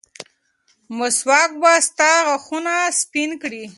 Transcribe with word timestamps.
مسواک 0.97 1.51
به 1.61 1.71
ستا 1.87 2.11
غاښونه 2.25 2.73
سپین 3.01 3.31
کړي. 3.41 3.63